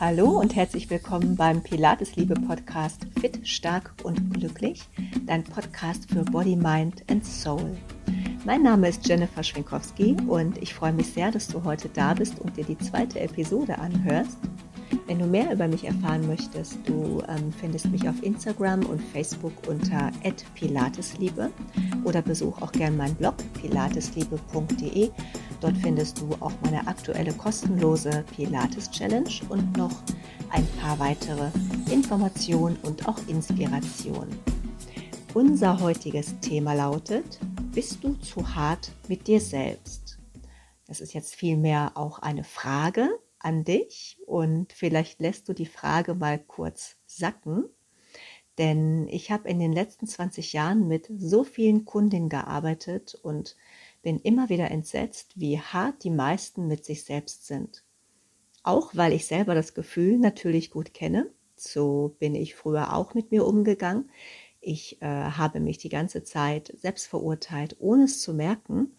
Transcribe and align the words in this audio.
Hallo 0.00 0.40
und 0.40 0.56
herzlich 0.56 0.90
willkommen 0.90 1.36
beim 1.36 1.62
Pilates 1.62 2.16
Liebe 2.16 2.34
Podcast 2.34 3.06
Fit, 3.20 3.46
Stark 3.46 3.94
und 4.02 4.34
Glücklich, 4.34 4.82
dein 5.24 5.44
Podcast 5.44 6.10
für 6.10 6.24
Body, 6.24 6.56
Mind 6.56 7.04
and 7.08 7.24
Soul. 7.24 7.76
Mein 8.44 8.64
Name 8.64 8.88
ist 8.88 9.06
Jennifer 9.06 9.44
Schwinkowski 9.44 10.16
und 10.26 10.58
ich 10.60 10.74
freue 10.74 10.92
mich 10.92 11.06
sehr, 11.06 11.30
dass 11.30 11.46
du 11.46 11.62
heute 11.62 11.88
da 11.90 12.12
bist 12.12 12.40
und 12.40 12.56
dir 12.56 12.64
die 12.64 12.76
zweite 12.76 13.20
Episode 13.20 13.78
anhörst. 13.78 14.36
Wenn 15.06 15.20
du 15.20 15.26
mehr 15.26 15.52
über 15.52 15.68
mich 15.68 15.84
erfahren 15.84 16.26
möchtest, 16.26 16.78
du 16.86 17.22
ähm, 17.28 17.52
findest 17.52 17.86
mich 17.90 18.08
auf 18.08 18.20
Instagram 18.22 18.84
und 18.86 19.00
Facebook 19.00 19.52
unter 19.68 20.10
@pilatesliebe 20.54 21.50
oder 22.02 22.20
besuch 22.20 22.60
auch 22.62 22.72
gerne 22.72 22.96
meinen 22.96 23.14
Blog 23.14 23.36
pilatesliebe.de. 23.60 25.10
Dort 25.64 25.78
findest 25.78 26.20
du 26.20 26.28
auch 26.40 26.52
meine 26.60 26.86
aktuelle 26.86 27.32
kostenlose 27.32 28.22
Pilates 28.36 28.90
Challenge 28.90 29.30
und 29.48 29.78
noch 29.78 30.02
ein 30.50 30.66
paar 30.78 30.98
weitere 30.98 31.48
Informationen 31.90 32.76
und 32.82 33.08
auch 33.08 33.16
Inspirationen. 33.28 34.38
Unser 35.32 35.80
heutiges 35.80 36.38
Thema 36.40 36.74
lautet: 36.74 37.40
Bist 37.72 38.04
du 38.04 38.12
zu 38.16 38.54
hart 38.54 38.92
mit 39.08 39.26
dir 39.26 39.40
selbst? 39.40 40.18
Das 40.86 41.00
ist 41.00 41.14
jetzt 41.14 41.34
vielmehr 41.34 41.92
auch 41.94 42.18
eine 42.18 42.44
Frage, 42.44 43.18
an 43.38 43.64
dich 43.64 44.18
und 44.26 44.70
vielleicht 44.70 45.18
lässt 45.18 45.48
du 45.48 45.54
die 45.54 45.64
Frage 45.64 46.14
mal 46.14 46.38
kurz 46.38 46.98
sacken. 47.06 47.64
Denn 48.58 49.08
ich 49.08 49.30
habe 49.30 49.48
in 49.48 49.58
den 49.58 49.72
letzten 49.72 50.06
20 50.06 50.52
Jahren 50.52 50.88
mit 50.88 51.10
so 51.16 51.42
vielen 51.42 51.86
Kundinnen 51.86 52.28
gearbeitet 52.28 53.14
und 53.14 53.56
bin 54.04 54.20
immer 54.20 54.48
wieder 54.48 54.70
entsetzt, 54.70 55.32
wie 55.34 55.58
hart 55.58 56.04
die 56.04 56.10
meisten 56.10 56.68
mit 56.68 56.84
sich 56.84 57.02
selbst 57.02 57.46
sind. 57.46 57.82
Auch 58.62 58.94
weil 58.94 59.12
ich 59.12 59.26
selber 59.26 59.56
das 59.56 59.74
Gefühl 59.74 60.18
natürlich 60.18 60.70
gut 60.70 60.94
kenne. 60.94 61.32
So 61.56 62.14
bin 62.20 62.36
ich 62.36 62.54
früher 62.54 62.94
auch 62.94 63.14
mit 63.14 63.32
mir 63.32 63.44
umgegangen. 63.44 64.10
Ich 64.60 65.02
äh, 65.02 65.06
habe 65.06 65.58
mich 65.58 65.78
die 65.78 65.88
ganze 65.88 66.22
Zeit 66.22 66.72
selbst 66.76 67.08
verurteilt, 67.08 67.76
ohne 67.80 68.04
es 68.04 68.20
zu 68.20 68.32
merken 68.32 68.92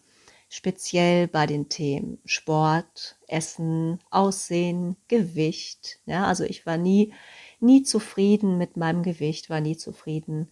speziell 0.48 1.28
bei 1.28 1.46
den 1.46 1.68
Themen 1.68 2.18
Sport, 2.24 3.18
Essen, 3.26 3.98
Aussehen, 4.10 4.96
Gewicht. 5.08 5.98
Ja, 6.06 6.26
also 6.26 6.44
ich 6.44 6.66
war 6.66 6.76
nie, 6.76 7.12
nie 7.60 7.82
zufrieden 7.82 8.58
mit 8.58 8.76
meinem 8.76 9.02
Gewicht, 9.02 9.50
war 9.50 9.60
nie 9.60 9.76
zufrieden 9.76 10.48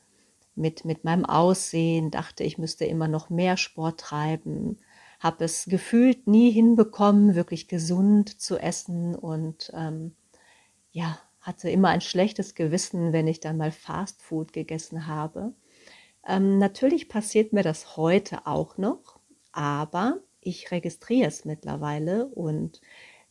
mit, 0.57 0.85
mit 0.85 1.05
meinem 1.05 1.25
Aussehen, 1.25 2.11
dachte, 2.11 2.45
ich 2.45 2.59
müsste 2.59 2.85
immer 2.85 3.09
noch 3.09 3.31
mehr 3.31 3.57
Sport 3.57 4.01
treiben, 4.01 4.79
habe 5.21 5.45
es 5.45 5.67
gefühlt 5.67 6.27
nie 6.27 6.51
hinbekommen, 6.51 7.35
wirklich 7.35 7.69
gesund 7.69 8.41
zu 8.41 8.59
essen 8.59 9.15
und 9.15 9.73
ähm, 9.75 10.15
ja, 10.93 11.19
hatte 11.41 11.71
immer 11.71 11.89
ein 11.89 12.01
schlechtes 12.01 12.55
Gewissen, 12.55 13.13
wenn 13.13 13.27
ich 13.27 13.41
dann 13.41 13.57
mal 13.57 13.73
Fast 13.73 14.23
Food 14.23 14.53
gegessen 14.53 15.07
habe. 15.07 15.53
Ähm, 16.27 16.59
natürlich 16.59 17.09
passiert 17.09 17.53
mir 17.53 17.63
das 17.63 17.97
heute 17.97 18.47
auch 18.47 18.79
noch, 18.79 19.19
aber 19.53 20.21
ich 20.41 20.71
registriere 20.71 21.29
es 21.29 21.45
mittlerweile 21.45 22.27
und 22.27 22.81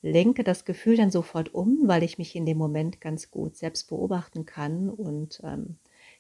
lenke 0.02 0.44
das 0.44 0.66
Gefühl 0.66 0.98
dann 0.98 1.12
sofort 1.12 1.54
um, 1.54 1.80
weil 1.86 2.04
ich 2.04 2.18
mich 2.18 2.36
in 2.36 2.46
dem 2.46 2.58
Moment 2.58 3.02
ganz 3.02 3.32
gut 3.32 3.56
selbst 3.56 3.88
beobachten 3.90 4.46
kann 4.46 4.90
und 4.90 5.42
ähm, 5.44 5.78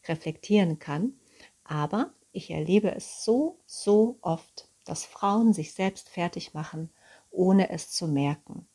reflektieren 0.08 0.80
kann. 0.80 1.14
Aber 1.64 2.14
ich 2.32 2.50
erlebe 2.52 2.94
es 2.94 3.24
so, 3.24 3.60
so 3.66 4.18
oft, 4.22 4.68
dass 4.86 5.06
Frauen 5.06 5.54
sich 5.54 5.74
selbst 5.74 6.10
fertig 6.10 6.54
machen, 6.54 6.90
ohne 7.32 7.70
es 7.70 7.90
zu 7.90 8.08
merken. 8.08 8.68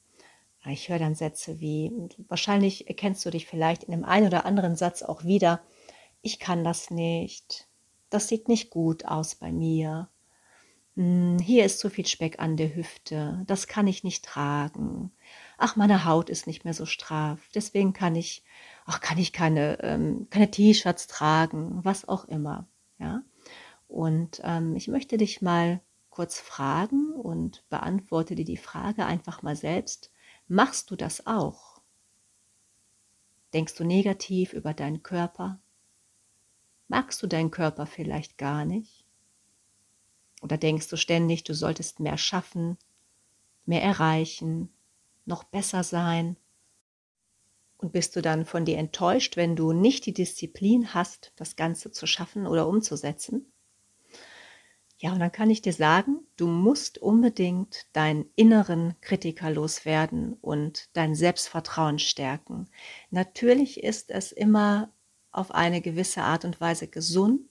Ich 0.67 0.89
höre 0.89 0.99
dann 0.99 1.15
Sätze 1.15 1.61
wie, 1.61 1.93
wahrscheinlich 2.29 2.89
erkennst 2.89 3.25
du 3.25 3.31
dich 3.31 3.47
vielleicht 3.47 3.85
in 3.85 3.93
dem 3.93 4.05
einen 4.05 4.27
oder 4.27 4.45
anderen 4.45 4.77
Satz 4.77 5.03
auch 5.03 5.25
wieder, 5.25 5.61
ich 6.21 6.39
kann 6.39 6.65
das 6.65 6.91
nicht, 6.91 7.69
das 8.11 8.29
sieht 8.29 8.49
nicht 8.49 8.71
gut 8.71 9.05
aus 9.05 9.37
bei 9.37 9.53
mir, 9.53 10.09
hm, 10.97 11.39
hier 11.39 11.65
ist 11.65 11.79
zu 11.79 11.91
viel 11.91 12.07
Speck 12.07 12.41
an 12.41 12.57
der 12.57 12.75
Hüfte, 12.75 13.45
das 13.47 13.67
kann 13.69 13.87
ich 13.87 14.05
nicht 14.05 14.25
tragen. 14.25 15.13
Ach, 15.57 15.77
meine 15.77 16.05
Haut 16.05 16.29
ist 16.29 16.47
nicht 16.47 16.65
mehr 16.65 16.75
so 16.75 16.87
straff, 16.87 17.39
deswegen 17.55 17.93
kann 17.93 18.17
ich, 18.17 18.43
ach, 18.89 19.01
kann 19.01 19.19
ich 19.19 19.33
keine, 19.35 19.81
ähm, 19.83 20.29
keine 20.31 20.51
T-Shirts 20.51 21.07
tragen, 21.07 21.85
was 21.85 22.09
auch 22.09 22.25
immer. 22.25 22.67
Ja? 22.99 23.23
Und 23.87 24.41
ähm, 24.45 24.75
ich 24.77 24.89
möchte 24.89 25.19
dich 25.19 25.43
mal 25.43 25.83
kurz 26.09 26.41
fragen 26.41 27.13
und 27.13 27.69
beantworte 27.69 28.35
dir 28.35 28.47
die 28.47 28.57
Frage 28.57 29.05
einfach 29.05 29.43
mal 29.43 29.57
selbst. 29.57 30.11
Machst 30.49 30.91
du 30.91 30.97
das 30.97 31.27
auch? 31.27 31.83
Denkst 33.53 33.75
du 33.75 33.85
negativ 33.85 34.55
über 34.55 34.73
deinen 34.73 35.03
Körper? 35.03 35.61
Magst 36.89 37.23
du 37.23 37.27
deinen 37.27 37.51
Körper 37.51 37.85
vielleicht 37.85 38.39
gar 38.39 38.65
nicht? 38.65 39.05
Oder 40.41 40.57
denkst 40.57 40.89
du 40.89 40.97
ständig, 40.97 41.45
du 41.45 41.55
solltest 41.55 42.01
mehr 42.01 42.17
schaffen, 42.17 42.79
mehr 43.67 43.83
erreichen, 43.83 44.71
noch 45.27 45.45
besser 45.45 45.85
sein? 45.85 46.39
Und 47.79 47.93
bist 47.93 48.17
du 48.17 48.23
dann 48.23 48.45
von 48.45 48.65
dir 48.65 48.77
enttäuscht, 48.77 49.37
wenn 49.37 49.55
du 49.57 49.73
nicht 49.73 50.05
die 50.07 50.13
Disziplin 50.13 50.95
hast, 50.95 51.33
das 51.37 51.57
Ganze 51.57 51.93
zu 51.93 52.07
schaffen 52.07 52.47
oder 52.47 52.69
umzusetzen? 52.69 53.53
Ja, 55.01 55.13
und 55.13 55.21
dann 55.21 55.31
kann 55.31 55.49
ich 55.49 55.63
dir 55.63 55.73
sagen, 55.73 56.27
du 56.37 56.49
musst 56.49 56.99
unbedingt 56.99 57.87
deinen 57.93 58.27
inneren 58.35 58.97
Kritiker 59.01 59.49
loswerden 59.49 60.33
und 60.41 60.91
dein 60.97 61.15
Selbstvertrauen 61.15 62.01
stärken. 62.01 62.69
Natürlich 63.11 63.83
ist 63.85 64.11
es 64.11 64.33
immer 64.33 64.93
auf 65.31 65.53
eine 65.53 65.81
gewisse 65.81 66.23
Art 66.23 66.45
und 66.45 66.61
Weise 66.61 66.89
gesund, 66.89 67.49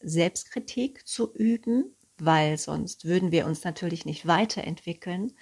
Selbstkritik 0.00 1.06
zu 1.06 1.34
üben, 1.34 1.94
weil 2.24 2.56
sonst 2.56 3.04
würden 3.04 3.32
wir 3.32 3.46
uns 3.46 3.64
natürlich 3.64 4.06
nicht 4.06 4.26
weiterentwickeln. 4.26 5.32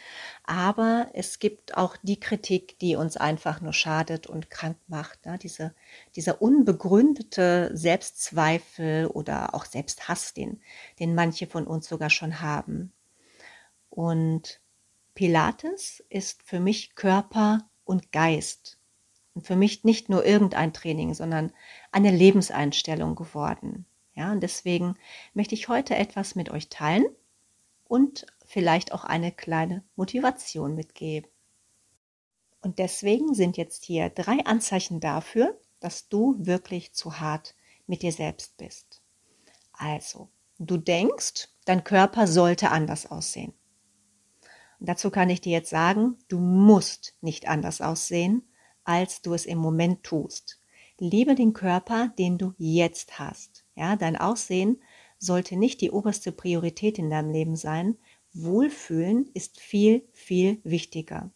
Aber 0.44 1.10
es 1.12 1.38
gibt 1.38 1.76
auch 1.76 1.96
die 2.02 2.18
Kritik, 2.18 2.78
die 2.78 2.96
uns 2.96 3.16
einfach 3.16 3.60
nur 3.60 3.72
schadet 3.72 4.26
und 4.26 4.48
krank 4.48 4.78
macht. 4.88 5.26
Ne? 5.26 5.38
Diese, 5.38 5.74
dieser 6.16 6.40
unbegründete 6.40 7.70
Selbstzweifel 7.74 9.06
oder 9.06 9.54
auch 9.54 9.66
Selbsthass, 9.66 10.32
den, 10.32 10.60
den 10.98 11.14
manche 11.14 11.46
von 11.46 11.66
uns 11.66 11.88
sogar 11.88 12.10
schon 12.10 12.40
haben. 12.40 12.92
Und 13.90 14.60
Pilates 15.14 16.02
ist 16.08 16.42
für 16.42 16.60
mich 16.60 16.94
Körper 16.94 17.68
und 17.84 18.10
Geist. 18.12 18.78
Und 19.34 19.46
für 19.46 19.56
mich 19.56 19.84
nicht 19.84 20.08
nur 20.08 20.24
irgendein 20.24 20.72
Training, 20.72 21.14
sondern 21.14 21.52
eine 21.92 22.10
Lebenseinstellung 22.10 23.14
geworden. 23.14 23.84
Ja, 24.20 24.32
und 24.32 24.42
deswegen 24.42 24.96
möchte 25.32 25.54
ich 25.54 25.68
heute 25.68 25.96
etwas 25.96 26.34
mit 26.34 26.50
euch 26.50 26.68
teilen 26.68 27.06
und 27.88 28.26
vielleicht 28.44 28.92
auch 28.92 29.04
eine 29.04 29.32
kleine 29.32 29.82
Motivation 29.96 30.74
mitgeben. 30.74 31.30
Und 32.60 32.78
deswegen 32.78 33.32
sind 33.32 33.56
jetzt 33.56 33.82
hier 33.82 34.10
drei 34.10 34.44
Anzeichen 34.44 35.00
dafür, 35.00 35.58
dass 35.80 36.10
du 36.10 36.36
wirklich 36.38 36.92
zu 36.92 37.18
hart 37.18 37.54
mit 37.86 38.02
dir 38.02 38.12
selbst 38.12 38.58
bist. 38.58 39.00
Also, 39.72 40.28
du 40.58 40.76
denkst, 40.76 41.48
dein 41.64 41.82
Körper 41.82 42.26
sollte 42.26 42.72
anders 42.72 43.10
aussehen. 43.10 43.54
Und 44.80 44.90
dazu 44.90 45.10
kann 45.10 45.30
ich 45.30 45.40
dir 45.40 45.52
jetzt 45.52 45.70
sagen, 45.70 46.18
du 46.28 46.40
musst 46.40 47.14
nicht 47.22 47.48
anders 47.48 47.80
aussehen, 47.80 48.46
als 48.84 49.22
du 49.22 49.32
es 49.32 49.46
im 49.46 49.56
Moment 49.56 50.02
tust. 50.04 50.60
Liebe 50.98 51.34
den 51.34 51.54
Körper, 51.54 52.12
den 52.18 52.36
du 52.36 52.52
jetzt 52.58 53.18
hast. 53.18 53.64
Ja, 53.80 53.96
dein 53.96 54.18
Aussehen 54.18 54.76
sollte 55.18 55.56
nicht 55.56 55.80
die 55.80 55.90
oberste 55.90 56.32
Priorität 56.32 56.98
in 56.98 57.08
deinem 57.08 57.30
Leben 57.30 57.56
sein. 57.56 57.96
Wohlfühlen 58.34 59.30
ist 59.32 59.58
viel, 59.58 60.06
viel 60.12 60.60
wichtiger. 60.64 61.30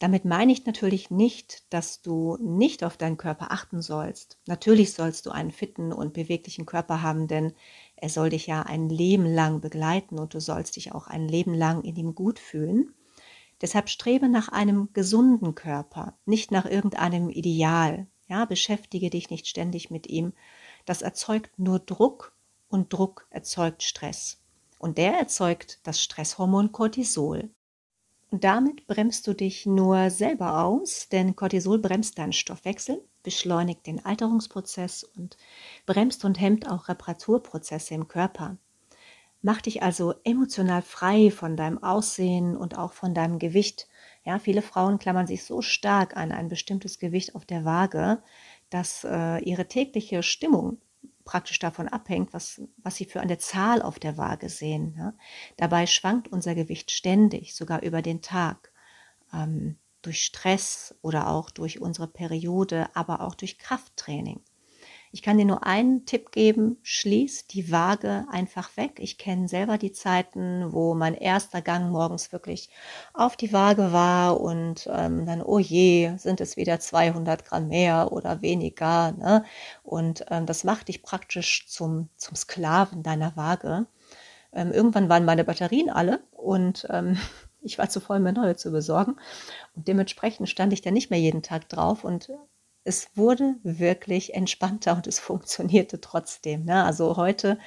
Damit 0.00 0.24
meine 0.24 0.50
ich 0.50 0.66
natürlich 0.66 1.12
nicht, 1.12 1.72
dass 1.72 2.02
du 2.02 2.36
nicht 2.40 2.82
auf 2.82 2.96
deinen 2.96 3.16
Körper 3.16 3.52
achten 3.52 3.80
sollst. 3.80 4.40
Natürlich 4.48 4.92
sollst 4.92 5.24
du 5.26 5.30
einen 5.30 5.52
fitten 5.52 5.92
und 5.92 6.14
beweglichen 6.14 6.66
Körper 6.66 7.00
haben, 7.00 7.28
denn 7.28 7.52
er 7.94 8.08
soll 8.08 8.30
dich 8.30 8.48
ja 8.48 8.62
ein 8.62 8.88
Leben 8.88 9.24
lang 9.24 9.60
begleiten 9.60 10.18
und 10.18 10.34
du 10.34 10.40
sollst 10.40 10.74
dich 10.74 10.90
auch 10.90 11.06
ein 11.06 11.28
Leben 11.28 11.54
lang 11.54 11.84
in 11.84 11.94
ihm 11.94 12.16
gut 12.16 12.40
fühlen. 12.40 12.92
Deshalb 13.60 13.88
strebe 13.88 14.28
nach 14.28 14.48
einem 14.48 14.88
gesunden 14.94 15.54
Körper, 15.54 16.18
nicht 16.26 16.50
nach 16.50 16.66
irgendeinem 16.66 17.30
Ideal. 17.30 18.08
Ja, 18.26 18.46
beschäftige 18.46 19.10
dich 19.10 19.30
nicht 19.30 19.46
ständig 19.46 19.90
mit 19.92 20.08
ihm, 20.08 20.32
das 20.84 21.02
erzeugt 21.02 21.58
nur 21.58 21.78
Druck 21.78 22.34
und 22.68 22.92
Druck 22.92 23.26
erzeugt 23.30 23.82
Stress. 23.82 24.40
Und 24.78 24.98
der 24.98 25.16
erzeugt 25.18 25.80
das 25.84 26.02
Stresshormon 26.02 26.72
Cortisol. 26.72 27.50
Und 28.30 28.44
damit 28.44 28.86
bremst 28.86 29.26
du 29.26 29.34
dich 29.34 29.66
nur 29.66 30.08
selber 30.10 30.64
aus, 30.64 31.08
denn 31.10 31.36
Cortisol 31.36 31.78
bremst 31.78 32.18
deinen 32.18 32.32
Stoffwechsel, 32.32 33.04
beschleunigt 33.22 33.86
den 33.86 34.04
Alterungsprozess 34.04 35.04
und 35.04 35.36
bremst 35.84 36.24
und 36.24 36.40
hemmt 36.40 36.68
auch 36.68 36.88
Reparaturprozesse 36.88 37.94
im 37.94 38.08
Körper. 38.08 38.56
Mach 39.42 39.60
dich 39.60 39.82
also 39.82 40.14
emotional 40.24 40.82
frei 40.82 41.30
von 41.30 41.56
deinem 41.56 41.82
Aussehen 41.82 42.56
und 42.56 42.78
auch 42.78 42.92
von 42.92 43.12
deinem 43.12 43.38
Gewicht, 43.38 43.88
Ja, 44.24 44.38
viele 44.38 44.62
Frauen 44.62 44.98
klammern 44.98 45.26
sich 45.26 45.44
so 45.44 45.62
stark 45.62 46.16
an 46.16 46.30
ein 46.30 46.48
bestimmtes 46.48 46.98
Gewicht 47.00 47.34
auf 47.34 47.44
der 47.44 47.64
Waage, 47.64 48.22
dass 48.72 49.04
äh, 49.04 49.38
ihre 49.38 49.68
tägliche 49.68 50.22
Stimmung 50.22 50.78
praktisch 51.24 51.58
davon 51.58 51.88
abhängt, 51.88 52.32
was, 52.32 52.60
was 52.78 52.96
sie 52.96 53.04
für 53.04 53.20
eine 53.20 53.38
Zahl 53.38 53.82
auf 53.82 53.98
der 53.98 54.16
Waage 54.16 54.48
sehen. 54.48 54.94
Ja? 54.96 55.14
Dabei 55.56 55.86
schwankt 55.86 56.28
unser 56.28 56.54
Gewicht 56.54 56.90
ständig, 56.90 57.54
sogar 57.54 57.82
über 57.82 58.02
den 58.02 58.22
Tag, 58.22 58.72
ähm, 59.32 59.76
durch 60.00 60.22
Stress 60.22 60.96
oder 61.00 61.28
auch 61.28 61.50
durch 61.50 61.80
unsere 61.80 62.08
Periode, 62.08 62.88
aber 62.94 63.20
auch 63.20 63.34
durch 63.34 63.58
Krafttraining. 63.58 64.40
Ich 65.14 65.20
kann 65.20 65.36
dir 65.36 65.44
nur 65.44 65.66
einen 65.66 66.06
Tipp 66.06 66.32
geben, 66.32 66.78
schließ 66.82 67.46
die 67.46 67.70
Waage 67.70 68.24
einfach 68.30 68.78
weg. 68.78 68.92
Ich 68.96 69.18
kenne 69.18 69.46
selber 69.46 69.76
die 69.76 69.92
Zeiten, 69.92 70.72
wo 70.72 70.94
mein 70.94 71.14
erster 71.14 71.60
Gang 71.60 71.90
morgens 71.90 72.32
wirklich 72.32 72.70
auf 73.12 73.36
die 73.36 73.52
Waage 73.52 73.92
war 73.92 74.40
und 74.40 74.88
ähm, 74.90 75.26
dann, 75.26 75.42
oh 75.42 75.58
je, 75.58 76.16
sind 76.16 76.40
es 76.40 76.56
wieder 76.56 76.80
200 76.80 77.44
Gramm 77.44 77.68
mehr 77.68 78.10
oder 78.10 78.40
weniger. 78.40 79.12
Ne? 79.12 79.44
Und 79.82 80.24
ähm, 80.30 80.46
das 80.46 80.64
macht 80.64 80.88
dich 80.88 81.02
praktisch 81.02 81.66
zum, 81.68 82.08
zum 82.16 82.34
Sklaven 82.34 83.02
deiner 83.02 83.36
Waage. 83.36 83.86
Ähm, 84.54 84.72
irgendwann 84.72 85.10
waren 85.10 85.26
meine 85.26 85.44
Batterien 85.44 85.90
alle 85.90 86.20
und 86.32 86.86
ähm, 86.88 87.18
ich 87.60 87.76
war 87.76 87.90
zu 87.90 88.00
voll, 88.00 88.20
mir 88.20 88.32
neue 88.32 88.56
zu 88.56 88.72
besorgen. 88.72 89.16
Und 89.76 89.88
dementsprechend 89.88 90.48
stand 90.48 90.72
ich 90.72 90.80
dann 90.80 90.94
nicht 90.94 91.10
mehr 91.10 91.20
jeden 91.20 91.42
Tag 91.42 91.68
drauf 91.68 92.02
und 92.02 92.30
es 92.84 93.08
wurde 93.14 93.56
wirklich 93.62 94.34
entspannter 94.34 94.96
und 94.96 95.06
es 95.06 95.18
funktionierte 95.20 96.00
trotzdem. 96.00 96.64
Ne? 96.64 96.84
Also 96.84 97.16
heute, 97.16 97.58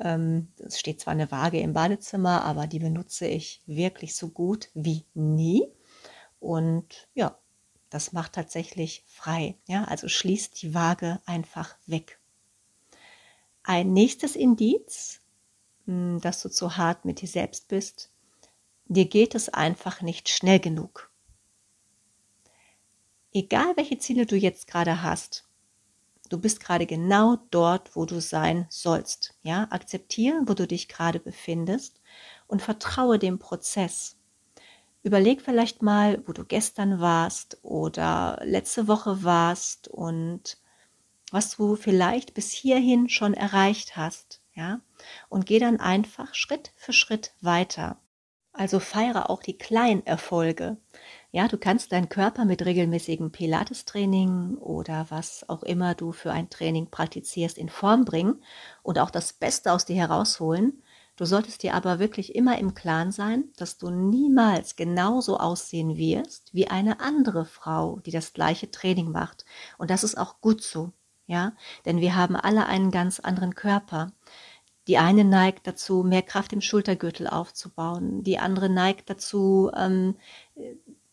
ähm, 0.00 0.48
es 0.58 0.78
steht 0.78 1.00
zwar 1.00 1.12
eine 1.12 1.30
Waage 1.30 1.60
im 1.60 1.72
Badezimmer, 1.72 2.44
aber 2.44 2.66
die 2.66 2.78
benutze 2.78 3.26
ich 3.26 3.62
wirklich 3.66 4.14
so 4.14 4.28
gut 4.28 4.70
wie 4.74 5.04
nie. 5.14 5.66
Und 6.38 7.08
ja, 7.14 7.38
das 7.90 8.12
macht 8.12 8.34
tatsächlich 8.34 9.04
frei. 9.06 9.56
Ja? 9.66 9.84
Also 9.84 10.08
schließt 10.08 10.62
die 10.62 10.74
Waage 10.74 11.20
einfach 11.26 11.76
weg. 11.86 12.18
Ein 13.62 13.92
nächstes 13.92 14.36
Indiz, 14.36 15.20
hm, 15.86 16.20
dass 16.20 16.42
du 16.42 16.48
zu 16.48 16.76
hart 16.76 17.04
mit 17.04 17.20
dir 17.20 17.28
selbst 17.28 17.68
bist, 17.68 18.10
dir 18.86 19.06
geht 19.06 19.34
es 19.34 19.48
einfach 19.48 20.00
nicht 20.02 20.28
schnell 20.28 20.60
genug 20.60 21.09
egal 23.32 23.76
welche 23.76 23.98
Ziele 23.98 24.26
du 24.26 24.36
jetzt 24.36 24.66
gerade 24.66 25.02
hast, 25.02 25.44
du 26.28 26.38
bist 26.38 26.60
gerade 26.60 26.86
genau 26.86 27.36
dort, 27.50 27.96
wo 27.96 28.06
du 28.06 28.20
sein 28.20 28.66
sollst. 28.70 29.34
Ja, 29.42 29.66
akzeptiere, 29.70 30.42
wo 30.46 30.54
du 30.54 30.66
dich 30.66 30.88
gerade 30.88 31.20
befindest 31.20 32.00
und 32.46 32.62
vertraue 32.62 33.18
dem 33.18 33.38
Prozess. 33.38 34.16
Überleg 35.02 35.40
vielleicht 35.40 35.82
mal, 35.82 36.22
wo 36.26 36.32
du 36.32 36.44
gestern 36.44 37.00
warst 37.00 37.58
oder 37.62 38.38
letzte 38.44 38.86
Woche 38.86 39.24
warst 39.24 39.88
und 39.88 40.58
was 41.30 41.56
du 41.56 41.76
vielleicht 41.76 42.34
bis 42.34 42.50
hierhin 42.50 43.08
schon 43.08 43.34
erreicht 43.34 43.96
hast, 43.96 44.42
ja? 44.54 44.80
Und 45.28 45.46
geh 45.46 45.58
dann 45.58 45.80
einfach 45.80 46.34
Schritt 46.34 46.72
für 46.76 46.92
Schritt 46.92 47.32
weiter. 47.40 47.98
Also 48.52 48.80
feiere 48.80 49.30
auch 49.30 49.42
die 49.42 49.56
kleinen 49.56 50.04
Erfolge. 50.04 50.76
Ja, 51.32 51.46
du 51.46 51.58
kannst 51.58 51.92
deinen 51.92 52.08
Körper 52.08 52.44
mit 52.44 52.64
regelmäßigem 52.64 53.30
Pilates-Training 53.30 54.56
oder 54.56 55.06
was 55.10 55.48
auch 55.48 55.62
immer 55.62 55.94
du 55.94 56.10
für 56.10 56.32
ein 56.32 56.50
Training 56.50 56.90
praktizierst 56.90 57.56
in 57.56 57.68
Form 57.68 58.04
bringen 58.04 58.42
und 58.82 58.98
auch 58.98 59.10
das 59.10 59.32
Beste 59.32 59.72
aus 59.72 59.84
dir 59.84 59.94
herausholen. 59.96 60.82
Du 61.14 61.24
solltest 61.26 61.62
dir 61.62 61.74
aber 61.74 62.00
wirklich 62.00 62.34
immer 62.34 62.58
im 62.58 62.74
Klaren 62.74 63.12
sein, 63.12 63.44
dass 63.56 63.78
du 63.78 63.90
niemals 63.90 64.74
genauso 64.74 65.38
aussehen 65.38 65.96
wirst 65.96 66.52
wie 66.52 66.66
eine 66.68 66.98
andere 66.98 67.44
Frau, 67.44 68.00
die 68.00 68.10
das 68.10 68.32
gleiche 68.32 68.70
Training 68.70 69.12
macht. 69.12 69.44
Und 69.78 69.90
das 69.90 70.02
ist 70.02 70.18
auch 70.18 70.40
gut 70.40 70.62
so. 70.62 70.92
Ja, 71.26 71.52
denn 71.84 72.00
wir 72.00 72.16
haben 72.16 72.34
alle 72.34 72.66
einen 72.66 72.90
ganz 72.90 73.20
anderen 73.20 73.54
Körper. 73.54 74.10
Die 74.88 74.98
eine 74.98 75.24
neigt 75.24 75.66
dazu, 75.66 76.02
mehr 76.02 76.22
Kraft 76.22 76.52
im 76.52 76.60
Schultergürtel 76.60 77.28
aufzubauen. 77.28 78.24
Die 78.24 78.38
andere 78.38 78.68
neigt 78.68 79.10
dazu, 79.10 79.70
ähm, 79.76 80.16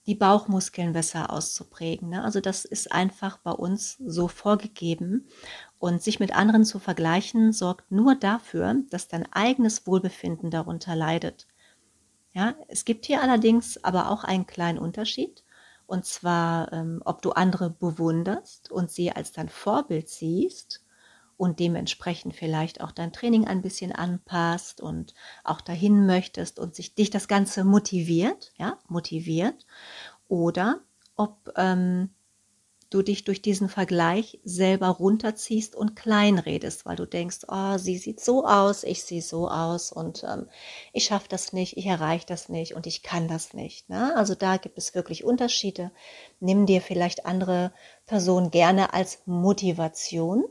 die 0.07 0.15
Bauchmuskeln 0.15 0.93
besser 0.93 1.31
auszuprägen. 1.31 2.09
Ne? 2.09 2.23
Also 2.23 2.39
das 2.39 2.65
ist 2.65 2.91
einfach 2.91 3.37
bei 3.39 3.51
uns 3.51 3.97
so 4.05 4.27
vorgegeben. 4.27 5.27
Und 5.79 6.01
sich 6.01 6.19
mit 6.19 6.35
anderen 6.35 6.65
zu 6.65 6.79
vergleichen, 6.79 7.53
sorgt 7.53 7.91
nur 7.91 8.15
dafür, 8.15 8.77
dass 8.89 9.07
dein 9.07 9.31
eigenes 9.31 9.85
Wohlbefinden 9.85 10.49
darunter 10.49 10.95
leidet. 10.95 11.45
Ja, 12.33 12.55
es 12.67 12.85
gibt 12.85 13.05
hier 13.05 13.21
allerdings 13.21 13.83
aber 13.83 14.09
auch 14.09 14.23
einen 14.23 14.47
kleinen 14.47 14.79
Unterschied. 14.79 15.43
Und 15.85 16.05
zwar, 16.05 16.73
ähm, 16.73 17.01
ob 17.05 17.21
du 17.21 17.31
andere 17.31 17.69
bewunderst 17.69 18.71
und 18.71 18.89
sie 18.89 19.11
als 19.11 19.33
dein 19.33 19.49
Vorbild 19.49 20.09
siehst 20.09 20.86
und 21.37 21.59
dementsprechend 21.59 22.35
vielleicht 22.35 22.81
auch 22.81 22.91
dein 22.91 23.13
Training 23.13 23.47
ein 23.47 23.61
bisschen 23.61 23.91
anpasst 23.91 24.81
und 24.81 25.13
auch 25.43 25.61
dahin 25.61 26.05
möchtest 26.05 26.59
und 26.59 26.75
sich 26.75 26.95
dich 26.95 27.09
das 27.09 27.27
Ganze 27.27 27.63
motiviert, 27.63 28.51
ja, 28.57 28.79
motiviert, 28.87 29.65
oder 30.27 30.81
ob 31.15 31.53
ähm, 31.55 32.09
du 32.89 33.01
dich 33.01 33.25
durch 33.25 33.41
diesen 33.41 33.67
Vergleich 33.67 34.39
selber 34.43 34.87
runterziehst 34.87 35.75
und 35.75 35.95
kleinredest, 35.95 36.85
weil 36.85 36.95
du 36.95 37.05
denkst, 37.05 37.39
oh, 37.49 37.77
sie 37.77 37.97
sieht 37.97 38.21
so 38.21 38.45
aus, 38.45 38.83
ich 38.83 39.03
sehe 39.03 39.21
so 39.21 39.49
aus 39.49 39.91
und 39.91 40.23
ähm, 40.23 40.47
ich 40.93 41.05
schaffe 41.05 41.27
das 41.29 41.51
nicht, 41.51 41.75
ich 41.77 41.85
erreiche 41.85 42.25
das 42.25 42.47
nicht 42.49 42.75
und 42.75 42.87
ich 42.87 43.03
kann 43.03 43.27
das 43.27 43.53
nicht. 43.53 43.89
Ne? 43.89 44.15
Also 44.15 44.35
da 44.35 44.57
gibt 44.57 44.77
es 44.77 44.95
wirklich 44.95 45.25
Unterschiede. 45.25 45.91
Nimm 46.39 46.65
dir 46.65 46.81
vielleicht 46.81 47.25
andere 47.25 47.73
Personen 48.05 48.51
gerne 48.51 48.93
als 48.93 49.21
Motivation 49.25 50.45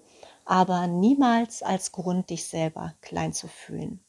aber 0.47 0.87
niemals 0.87 1.63
als 1.63 1.93
Grund, 1.93 2.31
dich 2.31 2.47
selber 2.47 2.95
klein 3.03 3.33
zu 3.35 3.49
fühlen. 3.49 4.01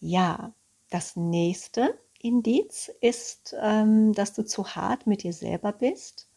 Ja, 0.00 0.52
das 0.90 1.16
nächste 1.16 1.98
Indiz 2.20 2.90
ist, 3.00 3.54
ähm, 3.60 4.12
dass 4.12 4.34
du 4.34 4.44
zu 4.44 4.74
hart 4.74 5.06
mit 5.06 5.22
dir 5.22 5.32
selber 5.32 5.72
bist. 5.72 6.28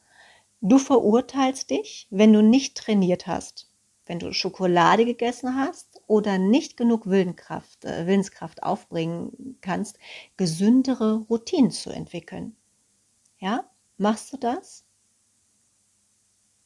Du 0.62 0.78
verurteilst 0.78 1.70
dich, 1.70 2.08
wenn 2.12 2.34
du 2.34 2.42
nicht 2.42 2.78
trainiert 2.78 3.28
hast, 3.28 3.70
wenn 4.06 4.20
du 4.20 4.32
Schokolade 4.32 5.06
gegessen 5.06 5.56
hast 5.56 6.02
oder 6.08 6.38
nicht 6.38 6.78
genug 6.78 7.08
Willenskraft, 7.08 7.84
äh, 7.84 8.06
Willenskraft 8.06 8.64
aufbringen 8.64 9.58
kannst, 9.62 9.98
gesündere 10.38 11.26
Routinen 11.30 11.72
zu 11.72 11.90
entwickeln. 11.90 12.56
Ja, 13.40 13.70
machst 13.98 14.34
du 14.34 14.38
das? 14.38 14.86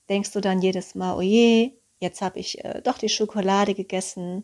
Denkst 0.09 0.31
du 0.33 0.41
dann 0.41 0.61
jedes 0.61 0.93
Mal, 0.93 1.15
oh 1.15 1.21
je, 1.21 1.73
Jetzt 2.01 2.23
habe 2.23 2.39
ich 2.39 2.65
äh, 2.65 2.81
doch 2.81 2.97
die 2.97 3.09
Schokolade 3.09 3.75
gegessen. 3.75 4.43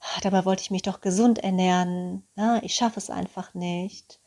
Ach, 0.00 0.20
dabei 0.20 0.44
wollte 0.44 0.62
ich 0.62 0.70
mich 0.70 0.82
doch 0.82 1.00
gesund 1.00 1.40
ernähren. 1.40 2.22
Na, 2.36 2.62
ich 2.62 2.76
schaffe 2.76 3.00
es 3.00 3.10
einfach 3.10 3.54
nicht. 3.54 4.20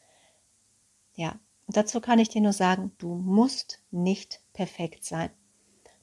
Ja, 1.15 1.39
und 1.67 1.77
dazu 1.77 2.01
kann 2.01 2.19
ich 2.19 2.27
dir 2.27 2.41
nur 2.41 2.51
sagen, 2.51 2.91
du 2.97 3.15
musst 3.15 3.81
nicht 3.91 4.41
perfekt 4.51 5.05
sein. 5.05 5.29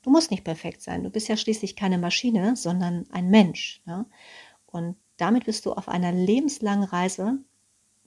Du 0.00 0.10
musst 0.10 0.30
nicht 0.30 0.44
perfekt 0.44 0.80
sein. 0.80 1.04
Du 1.04 1.10
bist 1.10 1.28
ja 1.28 1.36
schließlich 1.36 1.76
keine 1.76 1.98
Maschine, 1.98 2.56
sondern 2.56 3.04
ein 3.10 3.28
Mensch. 3.28 3.82
Ja? 3.86 4.06
Und 4.64 4.96
damit 5.18 5.44
bist 5.44 5.66
du 5.66 5.74
auf 5.74 5.88
einer 5.88 6.12
lebenslangen 6.12 6.88
Reise, 6.88 7.38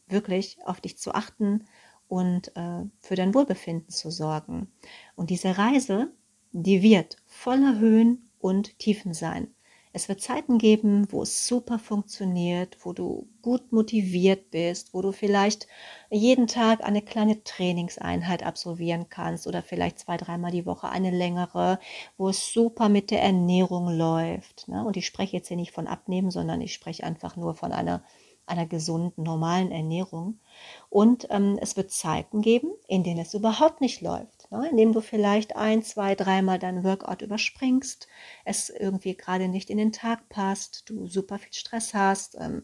wirklich 0.08 0.58
auf 0.65 0.82
dich 0.82 0.98
zu 0.98 1.13
achten 1.13 1.68
und 2.08 2.56
äh, 2.56 2.82
für 3.00 3.15
dein 3.15 3.36
Wohlbefinden 3.36 3.89
zu 3.89 4.10
sorgen. 4.10 4.72
Und 5.15 5.29
diese 5.29 5.56
Reise, 5.60 6.12
die 6.51 6.82
wird 6.82 7.18
voller 7.27 7.77
Höhen 7.77 8.28
und 8.39 8.77
Tiefen 8.79 9.13
sein. 9.13 9.53
Es 9.91 10.08
wird 10.08 10.22
Zeiten 10.22 10.60
geben, 10.60 11.12
wo 11.12 11.24
es 11.24 11.48
super 11.48 11.79
funktioniert, 11.79 12.77
wo 12.84 12.93
du 12.93 13.27
gut 13.41 13.72
motiviert 13.72 14.51
bist, 14.51 14.93
wo 14.93 15.01
du 15.01 15.12
vielleicht 15.12 15.67
jeden 16.12 16.46
Tag 16.46 16.84
eine 16.84 17.01
kleine 17.01 17.43
Trainingseinheit 17.43 18.43
absolvieren 18.43 19.10
kannst 19.10 19.48
oder 19.48 19.63
vielleicht 19.63 19.98
zwei, 19.98 20.17
dreimal 20.17 20.51
die 20.51 20.67
Woche 20.67 20.89
eine 20.89 21.10
längere, 21.10 21.79
wo 22.17 22.29
es 22.29 22.53
super 22.53 22.88
mit 22.88 23.10
der 23.10 23.24
Ernährung 23.24 23.89
läuft. 23.89 24.67
Ne? 24.67 24.86
Und 24.86 24.96
ich 24.96 25.08
spreche 25.08 25.38
jetzt 25.38 25.48
hier 25.48 25.58
nicht 25.58 25.72
von 25.72 25.88
Abnehmen, 25.88 26.29
sondern 26.29 26.62
ich 26.62 26.74
spreche 26.75 27.03
einfach 27.03 27.36
nur 27.36 27.55
von 27.55 27.72
einer 27.72 28.03
einer 28.50 28.65
gesunden, 28.65 29.24
normalen 29.24 29.72
Ernährung. 29.72 30.39
Und 30.89 31.27
ähm, 31.29 31.58
es 31.62 31.77
wird 31.77 31.91
Zeiten 31.91 32.41
geben, 32.41 32.72
in 32.88 33.03
denen 33.03 33.19
es 33.19 33.34
überhaupt 33.34 33.79
nicht 33.79 34.01
läuft, 34.01 34.38
ne? 34.50 34.70
in 34.70 34.77
denen 34.77 34.94
du 34.94 35.01
vielleicht 35.01 35.56
ein, 35.56 35.84
zwei, 35.84 36.15
dreimal 36.15 36.60
deinen 36.60 36.84
Workout 36.84 37.22
überspringst, 37.22 38.08
es 38.46 38.70
irgendwie 38.70 39.15
gerade 39.15 39.48
nicht 39.48 39.70
in 39.70 39.77
den 39.77 39.91
Tag 39.91 40.29
passt, 40.29 40.89
du 40.89 41.08
super 41.08 41.39
viel 41.39 41.53
Stress 41.53 41.94
hast, 41.94 42.36
ähm, 42.39 42.63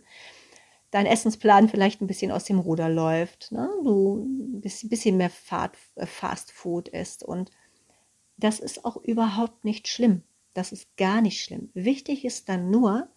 dein 0.91 1.05
Essensplan 1.05 1.67
vielleicht 1.67 2.01
ein 2.01 2.07
bisschen 2.07 2.31
aus 2.31 2.45
dem 2.45 2.59
Ruder 2.59 2.89
läuft, 2.89 3.51
ne? 3.51 3.69
du 3.83 4.25
ein 4.25 4.61
bisschen 4.61 5.17
mehr 5.17 5.31
äh, 5.49 6.05
Fast 6.05 6.51
Food 6.51 6.87
isst. 6.87 7.23
Und 7.23 7.51
das 8.37 8.59
ist 8.59 8.85
auch 8.85 8.97
überhaupt 8.97 9.65
nicht 9.65 9.87
schlimm. 9.87 10.23
Das 10.53 10.71
ist 10.71 10.95
gar 10.95 11.21
nicht 11.21 11.43
schlimm. 11.43 11.69
Wichtig 11.73 12.23
ist 12.23 12.47
dann 12.47 12.71
nur, 12.71 13.09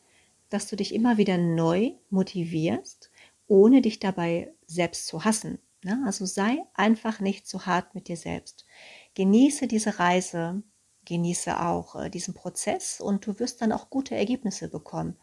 dass 0.49 0.67
du 0.67 0.75
dich 0.75 0.95
immer 0.95 1.19
wieder 1.19 1.39
neu 1.39 1.93
motivierst, 2.11 3.11
ohne 3.47 3.81
dich 3.81 4.01
dabei 4.01 4.53
selbst 4.67 5.07
zu 5.07 5.25
hassen. 5.25 5.59
Ja, 5.85 5.99
also 6.05 6.27
sei 6.27 6.65
einfach 6.75 7.21
nicht 7.21 7.47
zu 7.47 7.67
hart 7.67 7.95
mit 7.95 8.09
dir 8.09 8.17
selbst. 8.17 8.67
Genieße 9.15 9.69
diese 9.69 9.99
Reise, 10.01 10.63
genieße 11.05 11.61
auch 11.61 11.95
äh, 11.95 12.11
diesen 12.11 12.35
Prozess 12.35 13.01
und 13.01 13.27
du 13.27 13.39
wirst 13.39 13.63
dann 13.63 13.73
auch 13.73 13.89
gute 13.89 14.17
Ergebnisse 14.17 14.69
bekommen, 14.69 15.17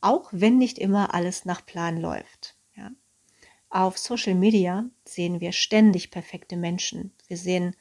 auch 0.00 0.28
wenn 0.30 0.56
nicht 0.56 0.78
immer 0.78 1.14
alles 1.14 1.44
nach 1.44 1.66
Plan 1.66 2.00
läuft. 2.00 2.56
Ja. 2.76 2.92
Auf 3.70 3.98
Social 3.98 4.34
Media 4.34 4.88
sehen 5.04 5.40
wir 5.40 5.52
ständig 5.52 6.12
perfekte 6.12 6.56
Menschen. 6.56 7.12
Wir 7.26 7.36
sehen 7.36 7.74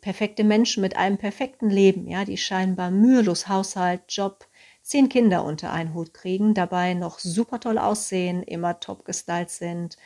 perfekte 0.00 0.42
Menschen 0.42 0.80
mit 0.80 0.96
einem 0.96 1.16
perfekten 1.16 1.70
Leben, 1.70 2.08
ja, 2.08 2.24
die 2.24 2.36
scheinbar 2.36 2.90
mühelos 2.90 3.48
Haushalt, 3.48 4.02
Job, 4.08 4.48
zehn 4.82 5.08
Kinder 5.08 5.44
unter 5.44 5.72
einen 5.72 5.94
Hut 5.94 6.12
kriegen, 6.12 6.54
dabei 6.54 6.94
noch 6.94 7.20
super 7.20 7.60
toll 7.60 7.78
aussehen, 7.78 8.42
immer 8.42 8.80
top 8.80 9.04
gestylt 9.04 9.50
sind 9.50 9.96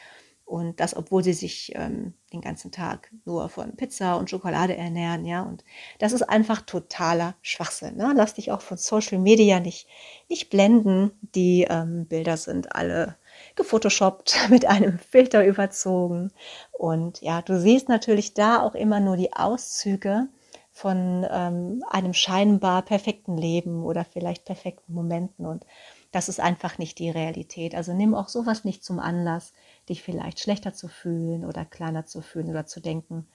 und 0.50 0.80
das, 0.80 0.96
obwohl 0.96 1.22
sie 1.22 1.32
sich 1.32 1.70
ähm, 1.76 2.12
den 2.32 2.40
ganzen 2.40 2.72
Tag 2.72 3.12
nur 3.24 3.48
von 3.48 3.76
Pizza 3.76 4.16
und 4.16 4.30
Schokolade 4.30 4.76
ernähren, 4.76 5.24
ja. 5.24 5.42
Und 5.42 5.64
das 6.00 6.10
ist 6.10 6.22
einfach 6.22 6.62
totaler 6.62 7.36
Schwachsinn. 7.40 7.96
Ne? 7.96 8.12
Lass 8.16 8.34
dich 8.34 8.50
auch 8.50 8.60
von 8.60 8.76
Social 8.76 9.18
Media 9.18 9.60
nicht, 9.60 9.86
nicht 10.28 10.50
blenden. 10.50 11.12
Die 11.36 11.68
ähm, 11.70 12.06
Bilder 12.06 12.36
sind 12.36 12.74
alle 12.74 13.14
gefotoshoppt, 13.54 14.36
mit 14.50 14.66
einem 14.66 14.98
Filter 14.98 15.46
überzogen. 15.46 16.32
Und 16.72 17.20
ja, 17.20 17.42
du 17.42 17.60
siehst 17.60 17.88
natürlich 17.88 18.34
da 18.34 18.60
auch 18.60 18.74
immer 18.74 18.98
nur 18.98 19.16
die 19.16 19.32
Auszüge 19.32 20.26
von 20.72 21.24
ähm, 21.30 21.84
einem 21.88 22.12
scheinbar 22.12 22.82
perfekten 22.82 23.36
Leben 23.36 23.84
oder 23.84 24.04
vielleicht 24.04 24.46
perfekten 24.46 24.94
Momenten. 24.94 25.46
Und 25.46 25.64
das 26.10 26.28
ist 26.28 26.40
einfach 26.40 26.78
nicht 26.78 26.98
die 26.98 27.10
Realität. 27.10 27.76
Also 27.76 27.92
nimm 27.92 28.16
auch 28.16 28.28
sowas 28.28 28.64
nicht 28.64 28.82
zum 28.82 28.98
Anlass, 28.98 29.52
dich 29.90 30.02
vielleicht 30.02 30.40
schlechter 30.40 30.72
zu 30.72 30.88
fühlen 30.88 31.44
oder 31.44 31.64
kleiner 31.64 32.06
zu 32.06 32.22
fühlen 32.22 32.48
oder 32.48 32.66
zu 32.66 32.80
denken, 32.80 33.28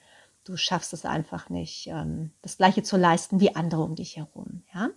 du 0.44 0.56
schaffst 0.56 0.92
es 0.92 1.04
einfach 1.04 1.50
nicht, 1.50 1.86
ähm, 1.88 2.32
das 2.42 2.56
Gleiche 2.56 2.82
zu 2.82 2.96
leisten 2.96 3.40
wie 3.40 3.54
andere 3.54 3.82
um 3.82 3.94
dich 3.94 4.16
herum. 4.16 4.62
Ja? 4.74 4.90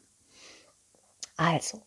Also, 1.38 1.82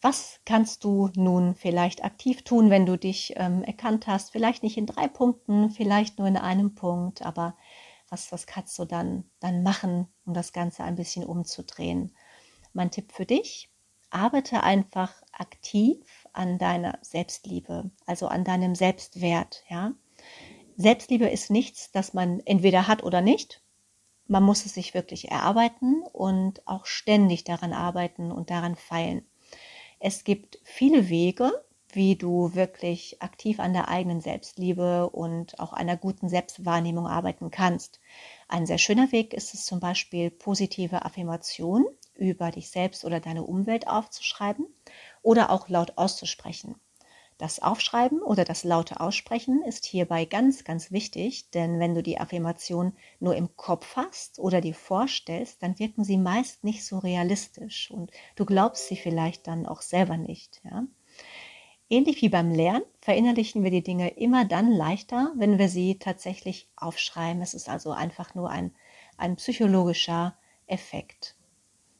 was 0.00 0.40
kannst 0.44 0.84
du 0.84 1.10
nun 1.16 1.54
vielleicht 1.54 2.04
aktiv 2.04 2.42
tun, 2.42 2.70
wenn 2.70 2.86
du 2.86 2.96
dich 2.96 3.34
ähm, 3.36 3.62
erkannt 3.64 4.06
hast? 4.06 4.30
Vielleicht 4.30 4.62
nicht 4.62 4.76
in 4.76 4.86
drei 4.86 5.08
Punkten, 5.08 5.70
vielleicht 5.70 6.18
nur 6.18 6.28
in 6.28 6.36
einem 6.36 6.74
Punkt, 6.74 7.22
aber 7.22 7.56
was, 8.08 8.30
was 8.30 8.46
kannst 8.46 8.78
du 8.78 8.84
dann, 8.84 9.24
dann 9.40 9.62
machen, 9.62 10.06
um 10.24 10.34
das 10.34 10.52
Ganze 10.52 10.84
ein 10.84 10.96
bisschen 10.96 11.24
umzudrehen? 11.24 12.14
Mein 12.72 12.90
Tipp 12.90 13.12
für 13.12 13.26
dich, 13.26 13.70
arbeite 14.10 14.62
einfach 14.62 15.14
aktiv 15.32 16.25
an 16.36 16.58
deiner 16.58 16.98
Selbstliebe, 17.02 17.90
also 18.06 18.28
an 18.28 18.44
deinem 18.44 18.74
Selbstwert, 18.74 19.64
ja. 19.68 19.92
Selbstliebe 20.76 21.26
ist 21.28 21.50
nichts, 21.50 21.90
das 21.92 22.12
man 22.12 22.40
entweder 22.40 22.86
hat 22.86 23.02
oder 23.02 23.22
nicht. 23.22 23.62
Man 24.26 24.42
muss 24.42 24.66
es 24.66 24.74
sich 24.74 24.92
wirklich 24.92 25.30
erarbeiten 25.30 26.02
und 26.12 26.66
auch 26.66 26.84
ständig 26.84 27.44
daran 27.44 27.72
arbeiten 27.72 28.30
und 28.32 28.50
daran 28.50 28.76
feilen. 28.76 29.24
Es 30.00 30.24
gibt 30.24 30.58
viele 30.64 31.08
Wege, 31.08 31.52
wie 31.92 32.16
du 32.16 32.54
wirklich 32.54 33.22
aktiv 33.22 33.58
an 33.58 33.72
der 33.72 33.88
eigenen 33.88 34.20
Selbstliebe 34.20 35.08
und 35.08 35.58
auch 35.58 35.72
einer 35.72 35.96
guten 35.96 36.28
Selbstwahrnehmung 36.28 37.06
arbeiten 37.06 37.50
kannst. 37.50 38.00
Ein 38.48 38.66
sehr 38.66 38.78
schöner 38.78 39.12
Weg 39.12 39.32
ist 39.32 39.54
es 39.54 39.64
zum 39.64 39.80
Beispiel, 39.80 40.30
positive 40.30 41.04
Affirmation 41.04 41.86
über 42.14 42.50
dich 42.50 42.70
selbst 42.70 43.04
oder 43.04 43.20
deine 43.20 43.44
Umwelt 43.44 43.88
aufzuschreiben 43.88 44.66
oder 45.26 45.50
auch 45.50 45.68
laut 45.68 45.98
auszusprechen. 45.98 46.76
Das 47.36 47.60
Aufschreiben 47.60 48.22
oder 48.22 48.44
das 48.44 48.64
laute 48.64 49.00
Aussprechen 49.00 49.62
ist 49.62 49.84
hierbei 49.84 50.24
ganz, 50.24 50.64
ganz 50.64 50.92
wichtig, 50.92 51.50
denn 51.50 51.80
wenn 51.80 51.94
du 51.94 52.02
die 52.02 52.18
Affirmation 52.18 52.92
nur 53.18 53.34
im 53.34 53.54
Kopf 53.56 53.96
hast 53.96 54.38
oder 54.38 54.60
dir 54.60 54.74
vorstellst, 54.74 55.62
dann 55.62 55.78
wirken 55.78 56.04
sie 56.04 56.16
meist 56.16 56.64
nicht 56.64 56.86
so 56.86 56.98
realistisch 56.98 57.90
und 57.90 58.10
du 58.36 58.46
glaubst 58.46 58.86
sie 58.86 58.96
vielleicht 58.96 59.48
dann 59.48 59.66
auch 59.66 59.82
selber 59.82 60.16
nicht. 60.16 60.62
Ja? 60.64 60.86
Ähnlich 61.90 62.22
wie 62.22 62.28
beim 62.28 62.52
Lernen 62.52 62.84
verinnerlichen 63.00 63.64
wir 63.64 63.70
die 63.70 63.82
Dinge 63.82 64.08
immer 64.10 64.44
dann 64.44 64.70
leichter, 64.70 65.32
wenn 65.36 65.58
wir 65.58 65.68
sie 65.68 65.98
tatsächlich 65.98 66.68
aufschreiben. 66.76 67.42
Es 67.42 67.52
ist 67.52 67.68
also 67.68 67.90
einfach 67.90 68.34
nur 68.34 68.48
ein, 68.48 68.74
ein 69.18 69.36
psychologischer 69.36 70.38
Effekt. 70.66 71.35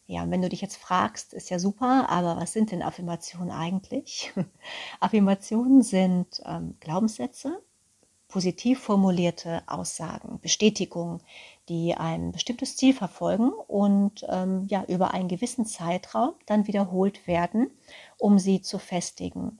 Ja, 0.08 0.28
wenn 0.30 0.42
du 0.42 0.48
dich 0.48 0.60
jetzt 0.60 0.76
fragst, 0.76 1.32
ist 1.34 1.50
ja 1.50 1.58
super, 1.58 2.08
aber 2.08 2.36
was 2.36 2.52
sind 2.52 2.70
denn 2.70 2.82
Affirmationen 2.82 3.50
eigentlich? 3.50 4.32
Affirmationen 5.00 5.82
sind 5.82 6.40
ähm, 6.44 6.76
Glaubenssätze, 6.80 7.60
positiv 8.28 8.80
formulierte 8.80 9.62
Aussagen, 9.66 10.40
Bestätigungen, 10.40 11.22
die 11.68 11.94
ein 11.94 12.32
bestimmtes 12.32 12.76
Ziel 12.76 12.94
verfolgen 12.94 13.50
und 13.68 14.26
ähm, 14.28 14.64
ja 14.68 14.84
über 14.88 15.12
einen 15.14 15.28
gewissen 15.28 15.66
Zeitraum 15.66 16.34
dann 16.46 16.66
wiederholt 16.68 17.26
werden, 17.26 17.70
um 18.18 18.38
sie 18.38 18.62
zu 18.62 18.78
festigen. 18.78 19.58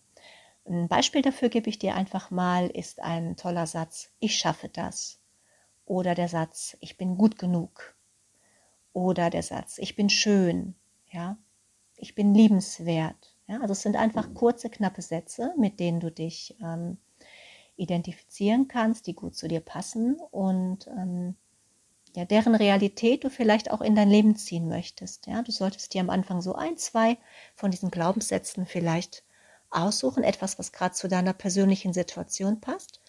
Ein 0.67 0.89
Beispiel 0.89 1.23
dafür 1.23 1.49
gebe 1.51 1.71
ich 1.71 1.79
dir 1.81 1.95
einfach 1.97 2.31
mal, 2.31 2.69
ist 2.69 3.01
ein 3.03 3.37
toller 3.37 3.67
Satz, 3.67 4.11
ich 4.21 4.37
schaffe 4.39 4.69
das. 4.69 5.21
Oder 5.87 6.15
der 6.15 6.29
Satz, 6.29 6.77
ich 6.81 6.99
bin 6.99 7.19
gut 7.19 7.39
genug. 7.39 7.96
Oder 8.97 9.29
der 9.29 9.43
Satz, 9.43 9.77
ich 9.77 9.95
bin 9.95 10.09
schön, 10.09 10.75
ja, 11.11 11.37
ich 11.99 12.15
bin 12.15 12.33
liebenswert. 12.33 13.37
Ja, 13.47 13.61
also 13.61 13.73
es 13.73 13.83
sind 13.83 13.95
einfach 13.95 14.33
kurze, 14.33 14.71
knappe 14.71 15.03
Sätze, 15.03 15.53
mit 15.59 15.81
denen 15.81 16.01
du 16.01 16.11
dich 16.11 16.57
ähm, 16.63 16.97
identifizieren 17.77 18.69
kannst, 18.69 19.07
die 19.07 19.13
gut 19.13 19.37
zu 19.37 19.49
dir 19.49 19.61
passen 19.61 20.19
und 20.31 20.87
ähm, 20.87 21.37
ja, 22.15 22.25
deren 22.25 22.55
Realität 22.55 23.23
du 23.23 23.29
vielleicht 23.29 23.71
auch 23.71 23.83
in 23.83 23.95
dein 23.95 24.09
Leben 24.09 24.35
ziehen 24.35 24.67
möchtest. 24.67 25.27
Ja, 25.27 25.43
du 25.43 25.53
solltest 25.53 25.93
dir 25.93 26.01
am 26.01 26.09
Anfang 26.09 26.41
so 26.41 26.55
ein, 26.55 26.79
zwei 26.79 27.19
von 27.55 27.71
diesen 27.71 27.91
Glaubenssätzen 27.91 28.65
vielleicht 28.65 29.25
aussuchen, 29.69 30.25
etwas, 30.25 30.59
was 30.59 30.73
gerade 30.73 30.95
zu 30.95 31.07
deiner 31.07 31.35
persönlichen 31.35 31.93
Situation 31.93 32.63
passt 32.63 33.03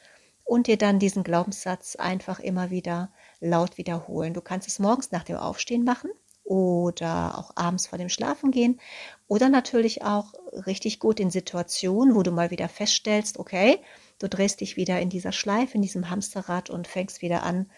und 0.43 0.67
dir 0.67 0.77
dann 0.77 0.99
diesen 0.99 1.23
Glaubenssatz 1.23 1.95
einfach 1.95 2.41
immer 2.41 2.71
wieder 2.71 3.09
laut 3.39 3.77
wiederholen. 3.77 4.33
Du 4.33 4.41
kannst 4.41 4.67
es 4.67 4.79
morgens 4.79 5.11
nach 5.11 5.23
dem 5.23 5.37
Aufstehen 5.37 5.83
machen 5.83 6.11
oder 6.43 7.37
auch 7.37 7.51
abends 7.55 7.87
vor 7.87 7.97
dem 7.97 8.09
Schlafengehen 8.09 8.79
oder 9.27 9.49
natürlich 9.49 10.03
auch 10.03 10.33
richtig 10.65 10.99
gut 10.99 11.19
in 11.19 11.29
Situationen, 11.29 12.15
wo 12.15 12.23
du 12.23 12.31
mal 12.31 12.51
wieder 12.51 12.69
feststellst, 12.69 13.37
okay, 13.37 13.79
du 14.19 14.29
drehst 14.29 14.61
dich 14.61 14.77
wieder 14.77 14.99
in 15.01 15.09
dieser 15.09 15.33
Schleife, 15.33 15.75
in 15.75 15.81
diesem 15.81 16.09
Hamsterrad 16.09 16.69
und 16.69 16.87
fängst 16.87 17.21
wieder 17.21 17.43
an, 17.43 17.69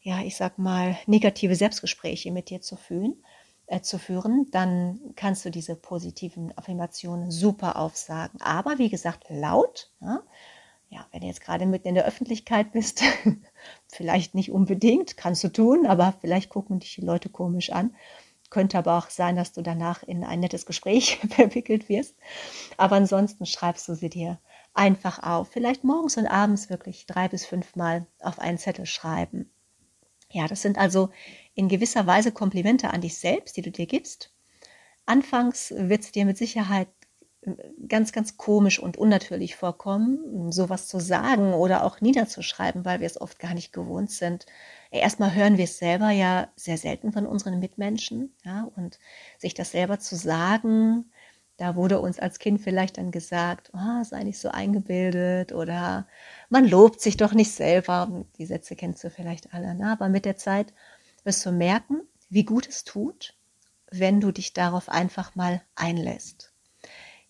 ja, 0.00 0.22
ich 0.22 0.36
sag 0.36 0.58
mal, 0.58 0.98
negative 1.06 1.54
Selbstgespräche 1.54 2.32
mit 2.32 2.50
dir 2.50 2.60
zu 2.60 2.76
fühlen, 2.76 3.22
äh, 3.66 3.80
zu 3.80 3.98
führen, 3.98 4.46
dann 4.50 5.00
kannst 5.14 5.44
du 5.44 5.50
diese 5.50 5.76
positiven 5.76 6.56
Affirmationen 6.58 7.30
super 7.30 7.76
aufsagen. 7.76 8.40
Aber 8.40 8.78
wie 8.78 8.88
gesagt, 8.88 9.24
laut, 9.28 9.92
ja, 10.00 10.22
ja, 10.96 11.06
wenn 11.12 11.20
du 11.20 11.26
jetzt 11.26 11.42
gerade 11.42 11.66
mitten 11.66 11.88
in 11.88 11.94
der 11.94 12.06
Öffentlichkeit 12.06 12.72
bist, 12.72 13.02
vielleicht 13.88 14.34
nicht 14.34 14.50
unbedingt, 14.50 15.18
kannst 15.18 15.44
du 15.44 15.48
tun, 15.48 15.86
aber 15.86 16.14
vielleicht 16.22 16.48
gucken 16.48 16.78
dich 16.78 16.94
die 16.94 17.02
Leute 17.02 17.28
komisch 17.28 17.70
an. 17.70 17.94
Könnte 18.48 18.78
aber 18.78 18.96
auch 18.96 19.10
sein, 19.10 19.36
dass 19.36 19.52
du 19.52 19.60
danach 19.60 20.02
in 20.02 20.24
ein 20.24 20.40
nettes 20.40 20.64
Gespräch 20.64 21.18
verwickelt 21.28 21.90
wirst. 21.90 22.16
Aber 22.78 22.96
ansonsten 22.96 23.44
schreibst 23.44 23.86
du 23.88 23.94
sie 23.94 24.08
dir 24.08 24.38
einfach 24.72 25.22
auf. 25.22 25.48
Vielleicht 25.50 25.84
morgens 25.84 26.16
und 26.16 26.26
abends 26.26 26.70
wirklich 26.70 27.06
drei 27.06 27.28
bis 27.28 27.44
fünf 27.44 27.76
Mal 27.76 28.06
auf 28.20 28.38
einen 28.38 28.58
Zettel 28.58 28.86
schreiben. 28.86 29.50
Ja, 30.30 30.48
das 30.48 30.62
sind 30.62 30.78
also 30.78 31.10
in 31.54 31.68
gewisser 31.68 32.06
Weise 32.06 32.32
Komplimente 32.32 32.90
an 32.90 33.02
dich 33.02 33.18
selbst, 33.18 33.56
die 33.58 33.62
du 33.62 33.70
dir 33.70 33.86
gibst. 33.86 34.32
Anfangs 35.04 35.74
wird 35.76 36.02
es 36.02 36.12
dir 36.12 36.24
mit 36.24 36.38
Sicherheit 36.38 36.88
ganz, 37.88 38.12
ganz 38.12 38.36
komisch 38.36 38.78
und 38.78 38.96
unnatürlich 38.96 39.56
vorkommen, 39.56 40.52
sowas 40.52 40.88
zu 40.88 40.98
sagen 41.00 41.54
oder 41.54 41.84
auch 41.84 42.00
niederzuschreiben, 42.00 42.84
weil 42.84 43.00
wir 43.00 43.06
es 43.06 43.20
oft 43.20 43.38
gar 43.38 43.54
nicht 43.54 43.72
gewohnt 43.72 44.10
sind. 44.10 44.46
Erstmal 44.90 45.34
hören 45.34 45.56
wir 45.56 45.64
es 45.64 45.78
selber 45.78 46.10
ja 46.10 46.48
sehr 46.56 46.78
selten 46.78 47.12
von 47.12 47.26
unseren 47.26 47.58
Mitmenschen, 47.58 48.34
ja, 48.44 48.68
und 48.76 48.98
sich 49.38 49.54
das 49.54 49.70
selber 49.72 49.98
zu 49.98 50.16
sagen, 50.16 51.10
da 51.56 51.74
wurde 51.74 52.00
uns 52.00 52.18
als 52.18 52.38
Kind 52.38 52.60
vielleicht 52.60 52.98
dann 52.98 53.10
gesagt, 53.10 53.70
oh, 53.72 54.04
sei 54.04 54.24
nicht 54.24 54.38
so 54.38 54.50
eingebildet 54.50 55.52
oder 55.52 56.06
man 56.50 56.66
lobt 56.66 57.00
sich 57.00 57.16
doch 57.16 57.32
nicht 57.32 57.50
selber. 57.50 58.26
Die 58.38 58.46
Sätze 58.46 58.76
kennst 58.76 59.02
du 59.04 59.10
vielleicht 59.10 59.54
alle, 59.54 59.74
ne? 59.74 59.90
aber 59.90 60.08
mit 60.08 60.26
der 60.26 60.36
Zeit 60.36 60.74
wirst 61.24 61.44
du 61.46 61.52
merken, 61.52 62.02
wie 62.28 62.44
gut 62.44 62.68
es 62.68 62.84
tut, 62.84 63.34
wenn 63.90 64.20
du 64.20 64.32
dich 64.32 64.52
darauf 64.52 64.88
einfach 64.90 65.34
mal 65.34 65.62
einlässt. 65.74 66.52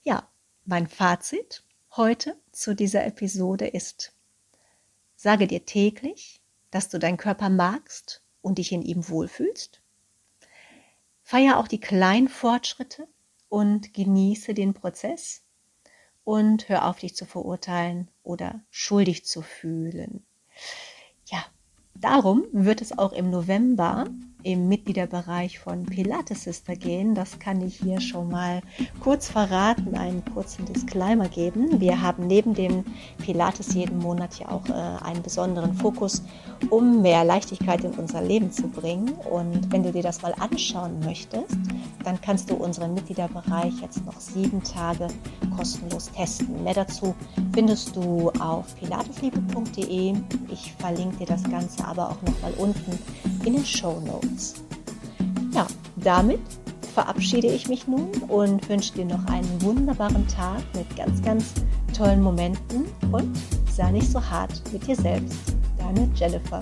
Ja, 0.06 0.30
mein 0.64 0.86
Fazit 0.86 1.64
heute 1.96 2.40
zu 2.52 2.76
dieser 2.76 3.04
Episode 3.06 3.66
ist, 3.66 4.14
sage 5.16 5.48
dir 5.48 5.64
täglich, 5.64 6.40
dass 6.70 6.88
du 6.88 7.00
deinen 7.00 7.16
Körper 7.16 7.48
magst 7.48 8.22
und 8.40 8.58
dich 8.58 8.70
in 8.70 8.82
ihm 8.82 9.08
wohlfühlst. 9.08 9.80
Feier 11.24 11.56
auch 11.58 11.66
die 11.66 11.80
kleinen 11.80 12.28
Fortschritte 12.28 13.08
und 13.48 13.94
genieße 13.94 14.54
den 14.54 14.74
Prozess. 14.74 15.42
und 16.22 16.68
hör 16.68 16.86
auf, 16.86 17.00
dich 17.00 17.16
zu 17.16 17.24
verurteilen 17.24 18.08
oder 18.22 18.60
schuldig 18.70 19.24
zu 19.24 19.42
fühlen. 19.42 20.24
Ja, 21.26 21.44
darum 21.96 22.46
wird 22.52 22.80
es 22.80 22.96
auch 22.96 23.12
im 23.12 23.30
November 23.30 24.06
im 24.46 24.68
Mitgliederbereich 24.68 25.58
von 25.58 25.84
Pilates 25.84 26.44
Sister 26.44 26.76
gehen. 26.76 27.16
Das 27.16 27.40
kann 27.40 27.60
ich 27.62 27.80
hier 27.80 28.00
schon 28.00 28.30
mal 28.30 28.62
kurz 29.00 29.28
verraten, 29.28 29.96
einen 29.96 30.24
kurzen 30.24 30.64
Disclaimer 30.66 31.28
geben. 31.28 31.80
Wir 31.80 32.00
haben 32.00 32.28
neben 32.28 32.54
dem 32.54 32.84
Pilates 33.18 33.74
jeden 33.74 33.98
Monat 33.98 34.38
ja 34.38 34.48
auch 34.50 34.68
äh, 34.68 35.04
einen 35.04 35.20
besonderen 35.24 35.74
Fokus, 35.74 36.22
um 36.70 37.02
mehr 37.02 37.24
Leichtigkeit 37.24 37.82
in 37.82 37.90
unser 37.94 38.22
Leben 38.22 38.52
zu 38.52 38.68
bringen. 38.68 39.14
Und 39.28 39.72
wenn 39.72 39.82
du 39.82 39.90
dir 39.90 40.04
das 40.04 40.22
mal 40.22 40.34
anschauen 40.38 41.00
möchtest, 41.00 41.56
dann 42.04 42.20
kannst 42.20 42.48
du 42.48 42.54
unseren 42.54 42.94
Mitgliederbereich 42.94 43.80
jetzt 43.82 44.06
noch 44.06 44.20
sieben 44.20 44.62
Tage 44.62 45.08
kostenlos 45.56 46.08
testen. 46.12 46.62
Mehr 46.62 46.74
dazu 46.74 47.16
findest 47.52 47.96
du 47.96 48.30
auf 48.38 48.76
pilatesliebe.de. 48.76 50.14
Ich 50.52 50.72
verlinke 50.78 51.16
dir 51.16 51.26
das 51.26 51.42
Ganze 51.42 51.84
aber 51.84 52.10
auch 52.10 52.22
nochmal 52.22 52.52
unten 52.58 52.96
in 53.44 53.54
den 53.54 53.64
Show 53.64 54.00
Notes. 54.00 54.35
Ja, 55.52 55.66
damit 55.96 56.40
verabschiede 56.94 57.48
ich 57.48 57.68
mich 57.68 57.86
nun 57.86 58.10
und 58.28 58.68
wünsche 58.68 58.94
dir 58.94 59.04
noch 59.04 59.24
einen 59.26 59.62
wunderbaren 59.62 60.26
Tag 60.28 60.62
mit 60.74 60.96
ganz, 60.96 61.22
ganz 61.22 61.52
tollen 61.96 62.22
Momenten 62.22 62.86
und 63.12 63.36
sei 63.70 63.90
nicht 63.92 64.10
so 64.10 64.20
hart 64.22 64.62
mit 64.72 64.86
dir 64.86 64.96
selbst. 64.96 65.38
Deine 65.78 66.08
Jennifer. 66.14 66.60